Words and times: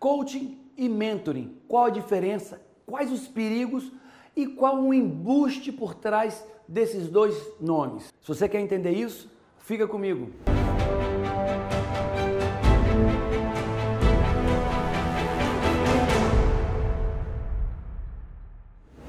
Coaching 0.00 0.58
e 0.78 0.88
mentoring. 0.88 1.58
Qual 1.68 1.84
a 1.84 1.90
diferença? 1.90 2.58
Quais 2.86 3.12
os 3.12 3.28
perigos 3.28 3.92
e 4.34 4.46
qual 4.46 4.80
o 4.80 4.94
embuste 4.94 5.70
por 5.70 5.94
trás 5.94 6.42
desses 6.66 7.10
dois 7.10 7.36
nomes? 7.60 8.04
Se 8.22 8.28
você 8.28 8.48
quer 8.48 8.60
entender 8.62 8.92
isso, 8.92 9.30
fica 9.58 9.86
comigo. 9.86 10.30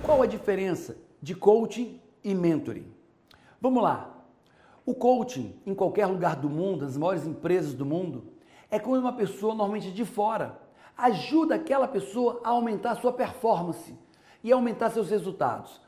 Qual 0.03 0.21
a 0.21 0.25
diferença 0.25 0.97
de 1.21 1.33
coaching 1.33 2.01
e 2.21 2.35
mentoring? 2.35 2.91
Vamos 3.61 3.81
lá. 3.81 4.13
O 4.85 4.93
coaching, 4.93 5.55
em 5.65 5.73
qualquer 5.73 6.07
lugar 6.07 6.35
do 6.35 6.49
mundo, 6.49 6.83
nas 6.83 6.97
maiores 6.97 7.25
empresas 7.25 7.73
do 7.73 7.85
mundo, 7.85 8.25
é 8.69 8.77
quando 8.77 8.99
uma 8.99 9.13
pessoa, 9.13 9.55
normalmente 9.55 9.89
de 9.89 10.03
fora, 10.03 10.59
ajuda 10.97 11.55
aquela 11.55 11.87
pessoa 11.87 12.41
a 12.43 12.49
aumentar 12.49 12.95
sua 12.95 13.13
performance 13.13 13.95
e 14.43 14.51
aumentar 14.51 14.89
seus 14.89 15.09
resultados. 15.09 15.81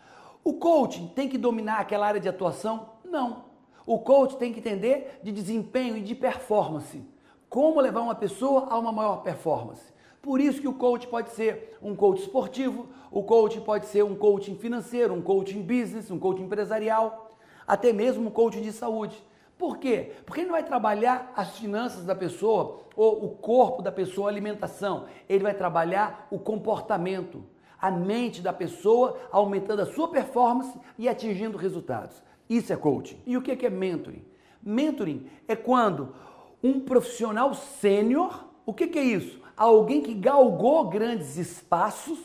O 0.44 0.54
coaching 0.54 1.08
tem 1.08 1.30
que 1.30 1.38
dominar 1.38 1.80
aquela 1.80 2.08
área 2.08 2.20
de 2.20 2.28
atuação? 2.28 2.90
Não. 3.04 3.46
O 3.86 4.00
coach 4.00 4.38
tem 4.38 4.54
que 4.54 4.60
entender 4.60 5.20
de 5.24 5.32
desempenho 5.32 5.98
e 5.98 6.02
de 6.02 6.16
performance. 6.16 7.04
Como 7.50 7.80
levar 7.80 8.02
uma 8.02 8.16
pessoa 8.16 8.68
a 8.70 8.78
uma 8.78 8.92
maior 8.92 9.18
performance. 9.18 9.94
Por 10.22 10.40
isso 10.40 10.62
que 10.62 10.68
o 10.68 10.74
coach 10.74 11.06
pode 11.08 11.32
ser 11.32 11.78
um 11.82 11.96
coach 11.96 12.22
esportivo, 12.22 12.88
o 13.12 13.24
coach 13.24 13.60
pode 13.60 13.86
ser 13.88 14.04
um 14.04 14.16
coaching 14.16 14.56
financeiro, 14.56 15.14
um 15.14 15.22
coaching 15.22 15.62
business, 15.62 16.10
um 16.10 16.18
coaching 16.18 16.44
empresarial, 16.44 17.30
até 17.68 17.92
mesmo 17.92 18.28
um 18.28 18.32
coaching 18.32 18.62
de 18.62 18.72
saúde. 18.72 19.22
Por 19.64 19.78
quê? 19.78 20.12
Porque 20.26 20.42
ele 20.42 20.48
não 20.48 20.56
vai 20.56 20.64
trabalhar 20.66 21.32
as 21.38 21.58
finanças 21.58 22.04
da 22.04 22.14
pessoa 22.14 22.82
ou 22.98 23.24
o 23.24 23.30
corpo 23.30 23.82
da 23.82 23.94
pessoa, 23.94 24.28
a 24.28 24.30
alimentação. 24.30 25.06
Ele 25.30 25.42
vai 25.42 25.54
trabalhar 25.54 26.28
o 26.30 26.38
comportamento, 26.38 27.46
a 27.80 27.90
mente 27.90 28.42
da 28.42 28.52
pessoa, 28.52 29.18
aumentando 29.32 29.82
a 29.82 29.86
sua 29.86 30.10
performance 30.10 30.78
e 31.00 31.08
atingindo 31.08 31.58
resultados. 31.58 32.22
Isso 32.50 32.74
é 32.74 32.76
coaching. 32.76 33.22
E 33.26 33.38
o 33.38 33.42
que 33.42 33.66
é 33.66 33.70
mentoring? 33.70 34.26
Mentoring 34.62 35.28
é 35.48 35.56
quando 35.56 36.14
um 36.62 36.82
profissional 36.82 37.54
sênior, 37.54 38.44
o 38.66 38.74
que 38.74 39.00
é 39.00 39.02
isso? 39.02 39.42
alguém 39.56 40.02
que 40.02 40.14
galgou 40.14 40.90
grandes 40.90 41.38
espaços, 41.38 42.20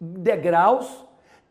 degraus, 0.00 1.04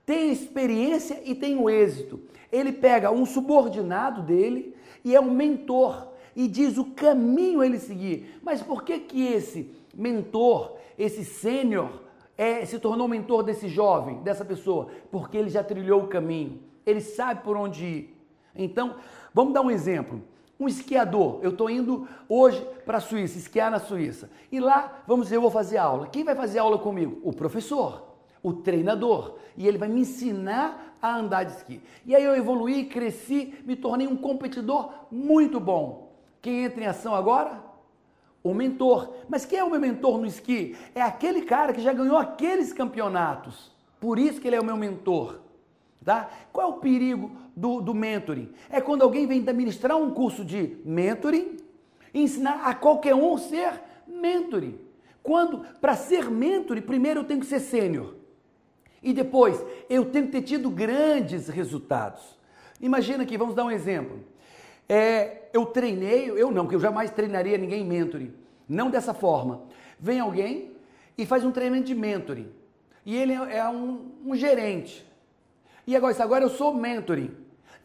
tem 0.03 0.31
experiência 0.31 1.21
e 1.23 1.35
tem 1.35 1.59
o 1.59 1.69
êxito. 1.69 2.21
Ele 2.51 2.71
pega 2.71 3.11
um 3.11 3.23
subordinado 3.23 4.23
dele 4.23 4.75
e 5.07 5.15
é 5.15 5.21
um 5.21 5.31
mentor 5.31 6.09
e 6.35 6.49
diz 6.49 6.77
o 6.77 6.83
caminho 6.83 7.61
a 7.61 7.65
ele 7.65 7.79
seguir. 7.79 8.37
Mas 8.43 8.61
por 8.61 8.83
que 8.83 8.99
que 8.99 9.25
esse 9.25 9.73
mentor, 9.95 10.75
esse 10.99 11.23
sênior, 11.23 11.89
é, 12.37 12.65
se 12.65 12.77
tornou 12.77 13.07
mentor 13.07 13.41
desse 13.41 13.69
jovem, 13.69 14.21
dessa 14.21 14.43
pessoa? 14.43 14.89
Porque 15.09 15.37
ele 15.37 15.49
já 15.49 15.63
trilhou 15.63 16.03
o 16.03 16.07
caminho, 16.07 16.59
ele 16.85 16.99
sabe 16.99 17.41
por 17.41 17.55
onde 17.55 17.85
ir. 17.85 18.17
Então, 18.53 18.95
vamos 19.33 19.53
dar 19.53 19.61
um 19.61 19.71
exemplo. 19.71 20.21
Um 20.59 20.67
esquiador, 20.67 21.39
eu 21.41 21.51
estou 21.51 21.69
indo 21.69 22.05
hoje 22.27 22.61
para 22.85 22.97
a 22.97 23.01
Suíça, 23.01 23.37
esquiar 23.37 23.71
na 23.71 23.79
Suíça. 23.79 24.29
E 24.51 24.59
lá, 24.59 25.03
vamos 25.07 25.27
dizer, 25.27 25.37
eu 25.37 25.41
vou 25.41 25.51
fazer 25.51 25.77
aula. 25.77 26.07
Quem 26.07 26.25
vai 26.25 26.35
fazer 26.35 26.59
aula 26.59 26.77
comigo? 26.77 27.21
O 27.23 27.31
professor, 27.31 28.16
o 28.41 28.53
treinador. 28.53 29.37
E 29.55 29.67
ele 29.67 29.77
vai 29.77 29.89
me 29.89 30.01
ensinar 30.01 30.95
a 31.01 31.15
andar 31.15 31.43
de 31.43 31.53
esqui. 31.53 31.81
E 32.05 32.15
aí 32.15 32.23
eu 32.23 32.35
evoluí, 32.35 32.85
cresci, 32.85 33.53
me 33.65 33.75
tornei 33.75 34.07
um 34.07 34.17
competidor 34.17 34.91
muito 35.11 35.59
bom. 35.59 36.13
Quem 36.41 36.63
entra 36.63 36.83
em 36.83 36.87
ação 36.87 37.13
agora? 37.13 37.63
O 38.43 38.53
mentor. 38.53 39.13
Mas 39.27 39.45
quem 39.45 39.59
é 39.59 39.63
o 39.63 39.69
meu 39.69 39.79
mentor 39.79 40.17
no 40.17 40.25
esqui? 40.25 40.75
É 40.95 41.01
aquele 41.01 41.41
cara 41.41 41.73
que 41.73 41.81
já 41.81 41.93
ganhou 41.93 42.17
aqueles 42.17 42.71
campeonatos. 42.71 43.71
Por 43.99 44.19
isso 44.19 44.39
que 44.39 44.47
ele 44.47 44.55
é 44.55 44.61
o 44.61 44.65
meu 44.65 44.77
mentor. 44.77 45.39
Tá? 46.03 46.29
Qual 46.53 46.67
é 46.67 46.69
o 46.69 46.77
perigo 46.77 47.31
do, 47.55 47.81
do 47.81 47.93
mentoring? 47.93 48.49
É 48.69 48.79
quando 48.79 49.01
alguém 49.01 49.27
vem 49.27 49.41
administrar 49.41 49.97
um 49.97 50.11
curso 50.11 50.45
de 50.45 50.77
mentoring 50.85 51.57
e 52.13 52.21
ensinar 52.21 52.61
a 52.63 52.73
qualquer 52.73 53.13
um 53.13 53.37
ser 53.37 53.81
mentoring. 54.07 54.79
Quando, 55.21 55.65
para 55.81 55.95
ser 55.95 56.31
mentoring, 56.31 56.81
primeiro 56.81 57.19
eu 57.19 57.23
tenho 57.25 57.41
que 57.41 57.45
ser 57.45 57.59
sênior. 57.59 58.16
E 59.01 59.13
depois, 59.13 59.63
eu 59.89 60.05
tenho 60.05 60.25
que 60.25 60.31
ter 60.31 60.41
tido 60.41 60.69
grandes 60.69 61.47
resultados. 61.47 62.37
Imagina 62.81 63.23
aqui, 63.23 63.37
vamos 63.37 63.55
dar 63.55 63.65
um 63.65 63.71
exemplo. 63.71 64.19
É, 64.87 65.49
eu 65.53 65.65
treinei, 65.65 66.29
eu 66.29 66.51
não, 66.51 66.67
que 66.67 66.75
eu 66.75 66.79
jamais 66.79 67.11
treinaria 67.11 67.57
ninguém 67.57 67.81
em 67.81 67.87
mentoring. 67.87 68.33
Não 68.67 68.89
dessa 68.89 69.13
forma. 69.13 69.63
Vem 69.99 70.19
alguém 70.19 70.71
e 71.17 71.25
faz 71.25 71.43
um 71.43 71.51
treinamento 71.51 71.87
de 71.87 71.95
mentoring. 71.95 72.49
E 73.05 73.15
ele 73.15 73.33
é, 73.33 73.57
é 73.57 73.69
um, 73.69 74.11
um 74.25 74.35
gerente. 74.35 75.05
E 75.85 75.95
agora, 75.95 76.21
agora 76.21 76.43
eu 76.43 76.49
sou 76.49 76.73
mentoring. 76.73 77.31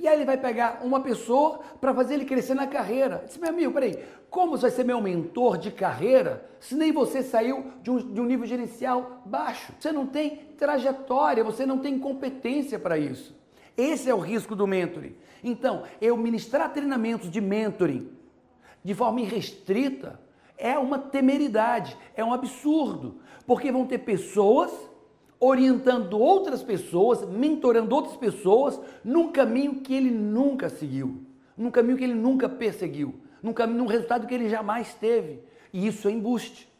E 0.03 0.09
aí 0.09 0.17
ele 0.17 0.25
vai 0.25 0.37
pegar 0.37 0.81
uma 0.83 0.99
pessoa 0.99 1.61
para 1.81 1.95
fazer 1.95 2.15
ele 2.15 2.25
crescer 2.25 2.55
na 2.55 2.67
carreira. 2.67 3.23
Disse, 3.25 3.39
meu 3.39 3.51
amigo, 3.51 3.73
peraí, 3.73 4.03
como 4.29 4.51
você 4.51 4.63
vai 4.63 4.71
ser 4.73 4.85
meu 4.85 5.01
mentor 5.01 5.57
de 5.57 5.71
carreira 5.71 6.45
se 6.59 6.75
nem 6.75 6.91
você 6.91 7.23
saiu 7.23 7.71
de 7.81 7.89
um, 7.89 8.13
de 8.13 8.21
um 8.21 8.25
nível 8.25 8.45
gerencial 8.45 9.23
baixo? 9.25 9.73
Você 9.79 9.93
não 9.93 10.05
tem 10.05 10.39
trajetória, 10.59 11.45
você 11.45 11.65
não 11.65 11.79
tem 11.79 12.01
competência 12.01 12.81
para 12.81 12.99
isso. 12.99 13.33
Esse 13.77 14.11
é 14.11 14.15
o 14.15 14.19
risco 14.19 14.57
do 14.57 14.67
mentoring. 14.67 15.15
Então, 15.43 15.85
eu 16.01 16.17
ministrar 16.17 16.73
treinamentos 16.73 17.31
de 17.31 17.41
mentoring 17.41 18.11
de 18.83 18.95
forma 18.95 19.21
irrestrita 19.21 20.19
é 20.59 20.77
uma 20.77 20.99
temeridade, 20.99 21.97
é 22.17 22.25
um 22.25 22.33
absurdo, 22.33 23.21
porque 23.47 23.71
vão 23.71 23.87
ter 23.87 23.99
pessoas 23.99 24.73
orientando 25.45 26.21
outras 26.21 26.63
pessoas, 26.63 27.29
mentorando 27.29 27.93
outras 27.93 28.17
pessoas 28.17 28.81
num 29.03 29.33
caminho 29.33 29.81
que 29.81 29.93
ele 29.93 30.09
nunca 30.09 30.69
seguiu, 30.69 31.21
num 31.57 31.69
caminho 31.69 31.99
que 31.99 32.05
ele 32.05 32.15
nunca 32.15 32.49
perseguiu, 32.49 33.17
num 33.43 33.53
caminho, 33.53 33.79
num 33.79 33.87
resultado 33.87 34.25
que 34.25 34.33
ele 34.33 34.49
jamais 34.49 34.95
teve. 34.95 35.41
E 35.73 35.85
isso 35.85 36.07
é 36.07 36.13
embuste. 36.13 36.73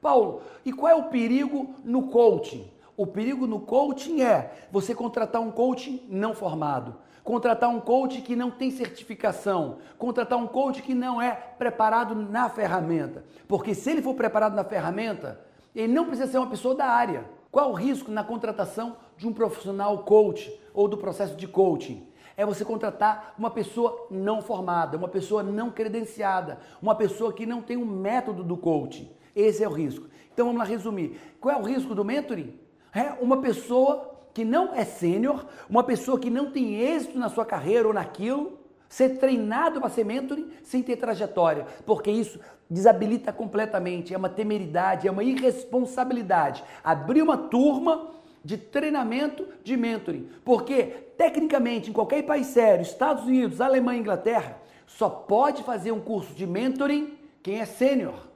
Paulo, 0.00 0.40
e 0.64 0.72
qual 0.72 0.90
é 0.90 0.94
o 0.94 1.10
perigo 1.10 1.74
no 1.84 2.04
coaching? 2.04 2.70
O 2.96 3.06
perigo 3.06 3.46
no 3.46 3.60
coaching 3.60 4.22
é 4.22 4.50
você 4.72 4.94
contratar 4.94 5.42
um 5.42 5.50
coaching 5.50 6.00
não 6.08 6.34
formado, 6.34 6.96
contratar 7.22 7.68
um 7.68 7.80
coach 7.80 8.22
que 8.22 8.34
não 8.34 8.50
tem 8.50 8.70
certificação, 8.70 9.76
contratar 9.98 10.38
um 10.38 10.46
coach 10.46 10.80
que 10.80 10.94
não 10.94 11.20
é 11.20 11.32
preparado 11.32 12.14
na 12.14 12.48
ferramenta. 12.48 13.22
Porque 13.46 13.74
se 13.74 13.90
ele 13.90 14.00
for 14.00 14.14
preparado 14.14 14.54
na 14.54 14.64
ferramenta, 14.64 15.38
ele 15.76 15.92
não 15.92 16.06
precisa 16.06 16.30
ser 16.30 16.38
uma 16.38 16.48
pessoa 16.48 16.74
da 16.74 16.86
área. 16.86 17.38
Qual 17.50 17.70
o 17.70 17.74
risco 17.74 18.12
na 18.12 18.22
contratação 18.22 18.96
de 19.16 19.26
um 19.26 19.32
profissional 19.32 20.04
coach 20.04 20.56
ou 20.72 20.86
do 20.86 20.96
processo 20.96 21.34
de 21.34 21.48
coaching? 21.48 22.06
É 22.36 22.46
você 22.46 22.64
contratar 22.64 23.34
uma 23.36 23.50
pessoa 23.50 24.06
não 24.08 24.40
formada, 24.40 24.96
uma 24.96 25.08
pessoa 25.08 25.42
não 25.42 25.68
credenciada, 25.68 26.60
uma 26.80 26.94
pessoa 26.94 27.32
que 27.32 27.44
não 27.44 27.60
tem 27.60 27.76
um 27.76 27.84
método 27.84 28.44
do 28.44 28.56
coaching. 28.56 29.10
Esse 29.34 29.64
é 29.64 29.68
o 29.68 29.72
risco. 29.72 30.08
Então 30.32 30.46
vamos 30.46 30.60
lá 30.60 30.64
resumir. 30.64 31.20
Qual 31.40 31.54
é 31.54 31.58
o 31.58 31.64
risco 31.64 31.92
do 31.92 32.04
mentoring? 32.04 32.56
É 32.94 33.14
uma 33.20 33.40
pessoa 33.40 34.16
que 34.32 34.44
não 34.44 34.72
é 34.72 34.84
sênior, 34.84 35.44
uma 35.68 35.82
pessoa 35.82 36.20
que 36.20 36.30
não 36.30 36.52
tem 36.52 36.76
êxito 36.76 37.18
na 37.18 37.28
sua 37.28 37.44
carreira 37.44 37.88
ou 37.88 37.92
naquilo, 37.92 38.59
ser 38.90 39.18
treinado 39.18 39.80
para 39.80 39.88
ser 39.88 40.04
mentoring 40.04 40.50
sem 40.64 40.82
ter 40.82 40.96
trajetória, 40.96 41.64
porque 41.86 42.10
isso 42.10 42.40
desabilita 42.68 43.32
completamente, 43.32 44.12
é 44.12 44.18
uma 44.18 44.28
temeridade, 44.28 45.06
é 45.06 45.10
uma 45.10 45.22
irresponsabilidade. 45.22 46.64
Abrir 46.82 47.22
uma 47.22 47.36
turma 47.36 48.10
de 48.44 48.58
treinamento 48.58 49.46
de 49.62 49.76
mentoring, 49.76 50.28
porque 50.44 50.82
tecnicamente 51.16 51.88
em 51.88 51.92
qualquer 51.92 52.22
país 52.24 52.48
sério, 52.48 52.82
Estados 52.82 53.24
Unidos, 53.24 53.60
Alemanha, 53.60 54.00
Inglaterra, 54.00 54.58
só 54.86 55.08
pode 55.08 55.62
fazer 55.62 55.92
um 55.92 56.00
curso 56.00 56.34
de 56.34 56.46
mentoring 56.46 57.16
quem 57.44 57.60
é 57.60 57.64
sênior. 57.64 58.28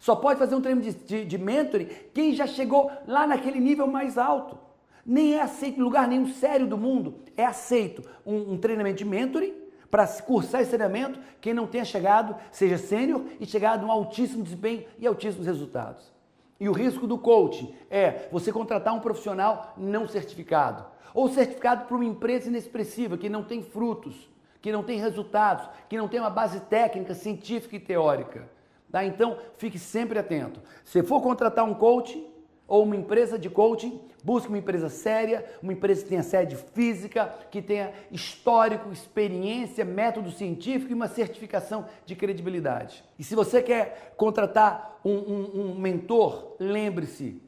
Só 0.00 0.16
pode 0.16 0.38
fazer 0.38 0.54
um 0.54 0.60
treino 0.60 0.80
de, 0.80 0.92
de, 0.92 1.24
de 1.26 1.38
mentoring 1.38 1.88
quem 2.14 2.34
já 2.34 2.46
chegou 2.46 2.90
lá 3.06 3.26
naquele 3.26 3.60
nível 3.60 3.86
mais 3.86 4.16
alto. 4.16 4.58
Nem 5.04 5.34
é 5.34 5.42
aceito 5.42 5.78
em 5.78 5.82
lugar 5.82 6.08
nenhum 6.08 6.28
sério 6.28 6.66
do 6.66 6.78
mundo. 6.78 7.16
É 7.36 7.44
aceito 7.44 8.02
um, 8.24 8.54
um 8.54 8.58
treinamento 8.58 8.98
de 8.98 9.04
mentoring 9.04 9.61
para 9.92 10.06
cursar 10.06 10.62
esse 10.62 10.70
treinamento, 10.70 11.20
quem 11.38 11.52
não 11.52 11.66
tenha 11.66 11.84
chegado, 11.84 12.34
seja 12.50 12.78
sênior 12.78 13.26
e 13.38 13.44
chegado 13.44 13.84
a 13.84 13.86
um 13.86 13.92
altíssimo 13.92 14.42
desempenho 14.42 14.86
e 14.98 15.06
altíssimos 15.06 15.46
resultados. 15.46 16.10
E 16.58 16.66
o 16.66 16.72
risco 16.72 17.06
do 17.06 17.18
coaching 17.18 17.74
é 17.90 18.26
você 18.32 18.50
contratar 18.50 18.94
um 18.94 19.00
profissional 19.00 19.74
não 19.76 20.08
certificado, 20.08 20.86
ou 21.12 21.28
certificado 21.28 21.84
por 21.84 21.96
uma 21.96 22.06
empresa 22.06 22.48
inexpressiva, 22.48 23.18
que 23.18 23.28
não 23.28 23.44
tem 23.44 23.62
frutos, 23.62 24.30
que 24.62 24.72
não 24.72 24.82
tem 24.82 24.98
resultados, 24.98 25.68
que 25.90 25.98
não 25.98 26.08
tem 26.08 26.20
uma 26.20 26.30
base 26.30 26.60
técnica, 26.60 27.14
científica 27.14 27.76
e 27.76 27.80
teórica. 27.80 28.48
Tá? 28.90 29.04
Então, 29.04 29.36
fique 29.58 29.78
sempre 29.78 30.18
atento. 30.18 30.58
Se 30.86 31.02
for 31.02 31.20
contratar 31.20 31.66
um 31.66 31.74
coach, 31.74 32.31
ou 32.66 32.84
uma 32.84 32.96
empresa 32.96 33.38
de 33.38 33.50
coaching, 33.50 34.00
busque 34.22 34.48
uma 34.48 34.58
empresa 34.58 34.88
séria, 34.88 35.44
uma 35.62 35.72
empresa 35.72 36.02
que 36.02 36.08
tenha 36.08 36.22
sede 36.22 36.56
física, 36.56 37.34
que 37.50 37.60
tenha 37.60 37.92
histórico, 38.10 38.92
experiência, 38.92 39.84
método 39.84 40.30
científico 40.30 40.90
e 40.90 40.94
uma 40.94 41.08
certificação 41.08 41.86
de 42.06 42.14
credibilidade. 42.14 43.04
E 43.18 43.24
se 43.24 43.34
você 43.34 43.62
quer 43.62 44.14
contratar 44.16 45.00
um, 45.04 45.12
um, 45.12 45.60
um 45.60 45.74
mentor, 45.74 46.56
lembre-se, 46.58 47.40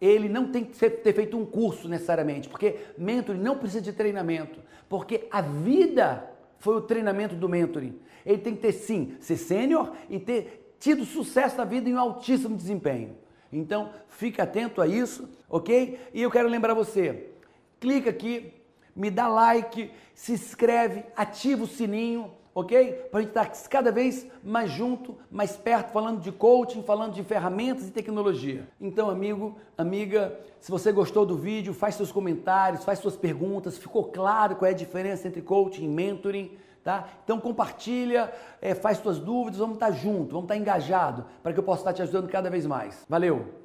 ele 0.00 0.28
não 0.28 0.50
tem 0.50 0.64
que 0.64 0.90
ter 0.90 1.12
feito 1.12 1.36
um 1.36 1.46
curso 1.46 1.88
necessariamente, 1.88 2.48
porque 2.48 2.76
mentoring 2.98 3.40
não 3.40 3.56
precisa 3.56 3.80
de 3.80 3.92
treinamento, 3.92 4.60
porque 4.88 5.26
a 5.30 5.40
vida 5.40 6.30
foi 6.58 6.76
o 6.76 6.80
treinamento 6.80 7.34
do 7.34 7.48
mentoring. 7.48 7.98
Ele 8.24 8.38
tem 8.38 8.54
que 8.54 8.62
ter 8.62 8.72
sim, 8.72 9.16
ser 9.20 9.36
sênior 9.36 9.92
e 10.08 10.18
ter 10.18 10.74
tido 10.78 11.04
sucesso 11.04 11.56
na 11.56 11.64
vida 11.64 11.88
em 11.88 11.94
um 11.94 11.98
altíssimo 11.98 12.56
desempenho. 12.56 13.16
Então, 13.58 13.92
fique 14.08 14.40
atento 14.40 14.82
a 14.82 14.86
isso, 14.86 15.28
ok? 15.48 16.00
E 16.12 16.20
eu 16.20 16.30
quero 16.30 16.48
lembrar 16.48 16.74
você, 16.74 17.30
clica 17.78 18.10
aqui, 18.10 18.52
me 18.96 19.10
dá 19.10 19.28
like, 19.28 19.92
se 20.12 20.32
inscreve, 20.32 21.04
ativa 21.16 21.62
o 21.62 21.66
sininho, 21.68 22.32
ok? 22.54 22.92
Para 23.10 23.18
a 23.18 23.22
gente 23.22 23.30
estar 23.30 23.68
cada 23.68 23.90
vez 23.90 24.26
mais 24.42 24.70
junto, 24.70 25.16
mais 25.30 25.56
perto, 25.56 25.90
falando 25.90 26.20
de 26.20 26.30
coaching, 26.30 26.82
falando 26.82 27.12
de 27.12 27.22
ferramentas 27.24 27.88
e 27.88 27.90
tecnologia. 27.90 28.68
Então, 28.80 29.10
amigo, 29.10 29.56
amiga, 29.76 30.38
se 30.60 30.70
você 30.70 30.92
gostou 30.92 31.26
do 31.26 31.36
vídeo, 31.36 31.74
faz 31.74 31.96
seus 31.96 32.12
comentários, 32.12 32.84
faz 32.84 33.00
suas 33.00 33.16
perguntas, 33.16 33.76
ficou 33.76 34.04
claro 34.04 34.56
qual 34.56 34.68
é 34.68 34.72
a 34.72 34.76
diferença 34.76 35.26
entre 35.26 35.42
coaching 35.42 35.84
e 35.84 35.88
mentoring? 35.88 36.56
Tá? 36.82 37.08
Então 37.24 37.40
compartilha, 37.40 38.30
é, 38.60 38.74
faz 38.74 38.98
suas 38.98 39.18
dúvidas, 39.18 39.58
vamos 39.58 39.76
estar 39.76 39.90
juntos, 39.90 40.32
vamos 40.32 40.44
estar 40.44 40.56
engajados 40.56 41.24
para 41.42 41.50
que 41.50 41.58
eu 41.58 41.64
possa 41.64 41.80
estar 41.80 41.94
te 41.94 42.02
ajudando 42.02 42.28
cada 42.28 42.50
vez 42.50 42.66
mais. 42.66 43.06
Valeu! 43.08 43.63